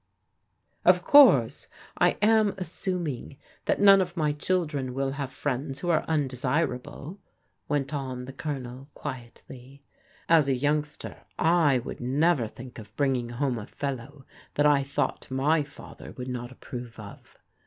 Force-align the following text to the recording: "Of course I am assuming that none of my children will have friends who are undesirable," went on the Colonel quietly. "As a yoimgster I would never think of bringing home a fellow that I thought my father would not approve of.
"Of 0.83 1.03
course 1.03 1.67
I 1.95 2.17
am 2.23 2.55
assuming 2.57 3.37
that 3.65 3.79
none 3.79 4.01
of 4.01 4.17
my 4.17 4.31
children 4.31 4.95
will 4.95 5.11
have 5.11 5.31
friends 5.31 5.79
who 5.81 5.91
are 5.91 6.03
undesirable," 6.07 7.19
went 7.67 7.93
on 7.93 8.25
the 8.25 8.33
Colonel 8.33 8.89
quietly. 8.95 9.83
"As 10.27 10.49
a 10.49 10.53
yoimgster 10.55 11.19
I 11.37 11.77
would 11.77 12.01
never 12.01 12.47
think 12.47 12.79
of 12.79 12.95
bringing 12.95 13.29
home 13.29 13.59
a 13.59 13.67
fellow 13.67 14.25
that 14.55 14.65
I 14.65 14.81
thought 14.81 15.29
my 15.29 15.61
father 15.61 16.13
would 16.13 16.29
not 16.29 16.51
approve 16.51 16.99
of. 16.99 17.37